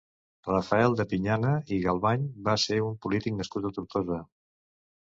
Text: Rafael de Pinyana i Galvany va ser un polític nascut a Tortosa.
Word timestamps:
Rafael 0.45 0.95
de 1.01 1.05
Pinyana 1.11 1.53
i 1.75 1.79
Galvany 1.85 2.27
va 2.49 2.59
ser 2.65 2.81
un 2.89 2.99
polític 3.07 3.39
nascut 3.45 3.73
a 3.73 3.75
Tortosa. 3.79 4.21